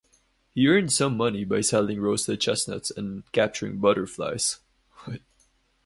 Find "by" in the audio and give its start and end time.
1.45-1.61